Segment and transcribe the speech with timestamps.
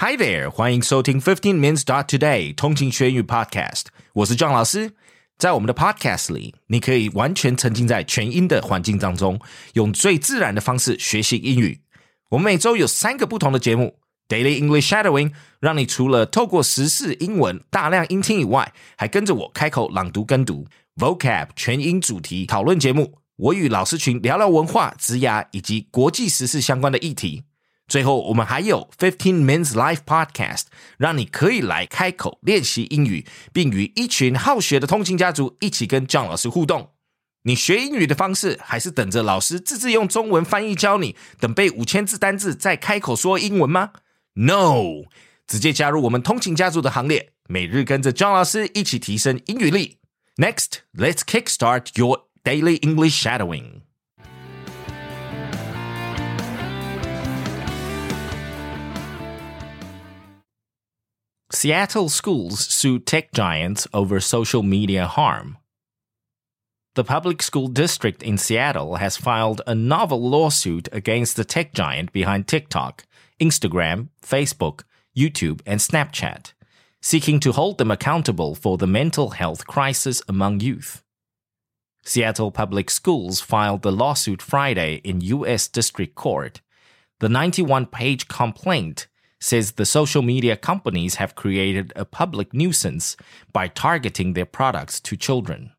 [0.00, 4.92] Hi there，欢迎收听 Fifteen Minutes Dot Today 通勤学英语 Podcast，我是庄老师。
[5.36, 9.40] 在我们的 Podcast 里，你可以完全沉浸在全英的环境当中，
[9.72, 11.80] 用最自然的方式学习英语。
[12.30, 13.98] 我们每周有三个不同的节目
[14.28, 27.42] ：Daily English Shadowing，让你除了透过时事英文大量音听以外，还跟着我开口朗读跟读；Vocab 全英主题讨论节目，我与老师群聊聊文化、职涯以及国际时事相关的议题。
[27.87, 30.63] 最后，我们还有 Fifteen Minutes Live Podcast，
[30.97, 36.91] 让你可以来开口练习英语，并与一群好学的通勤家族一起跟 John 老师互动。
[37.43, 43.91] 你学英语的方式，还是等着老师自制用中文翻译教你，等背五千字单字再开口说英文吗？
[44.35, 45.03] No，
[45.45, 49.97] 直接加入我们通勤家族的行列，每日跟着 John 老师一起提升英语力。
[50.37, 53.81] Next, let's kickstart your daily English shadowing.
[61.58, 65.58] Seattle schools sue tech giants over social media harm.
[66.94, 72.12] The public school district in Seattle has filed a novel lawsuit against the tech giant
[72.12, 73.04] behind TikTok,
[73.40, 74.84] Instagram, Facebook,
[75.16, 76.52] YouTube, and Snapchat,
[77.02, 81.02] seeking to hold them accountable for the mental health crisis among youth.
[82.04, 85.66] Seattle Public Schools filed the lawsuit Friday in U.S.
[85.66, 86.60] District Court.
[87.18, 89.08] The 91 page complaint
[89.40, 93.16] says the social media companies have created a public nuisance
[93.52, 95.72] by targeting their products to children.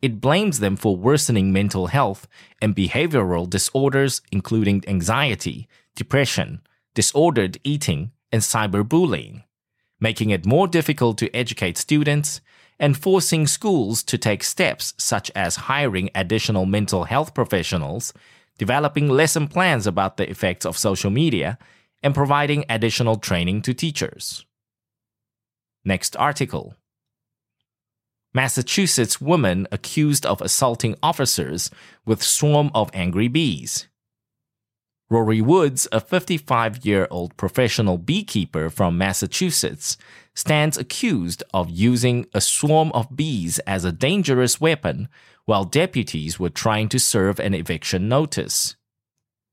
[0.00, 2.28] It blames them for worsening mental health
[2.62, 6.60] and behavioral disorders, including anxiety, depression,
[6.94, 9.42] disordered eating, and cyberbullying,
[10.00, 12.40] making it more difficult to educate students
[12.78, 18.12] and forcing schools to take steps such as hiring additional mental health professionals,
[18.56, 21.58] developing lesson plans about the effects of social media,
[22.02, 24.44] and providing additional training to teachers.
[25.84, 26.74] Next article.
[28.34, 31.70] Massachusetts woman accused of assaulting officers
[32.04, 33.88] with swarm of angry bees.
[35.10, 39.96] Rorie Woods, a 55 year old professional beekeeper from Massachusetts,
[40.34, 45.08] stands accused of using a swarm of bees as a dangerous weapon
[45.46, 48.76] while deputies were trying to serve an eviction notice.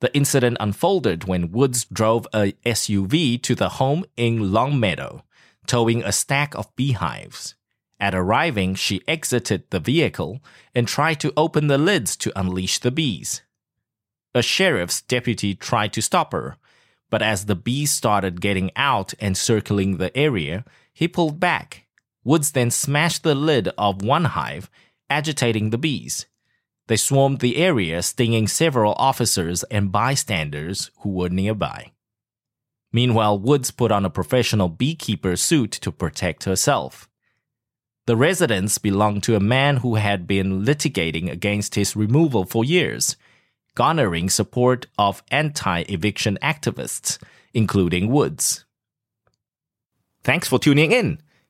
[0.00, 5.24] The incident unfolded when Woods drove a SUV to the home in Longmeadow,
[5.66, 7.54] towing a stack of beehives.
[7.98, 10.40] At arriving, she exited the vehicle
[10.74, 13.42] and tried to open the lids to unleash the bees.
[14.34, 16.58] A sheriff's deputy tried to stop her,
[17.08, 21.86] but as the bees started getting out and circling the area, he pulled back.
[22.22, 24.68] Woods then smashed the lid of one hive,
[25.08, 26.26] agitating the bees.
[26.88, 31.92] They swarmed the area, stinging several officers and bystanders who were nearby.
[32.92, 37.08] Meanwhile, Woods put on a professional beekeeper suit to protect herself.
[38.06, 43.16] The residence belonged to a man who had been litigating against his removal for years,
[43.74, 47.18] garnering support of anti eviction activists,
[47.52, 48.64] including Woods.
[50.22, 51.20] Thanks for tuning in.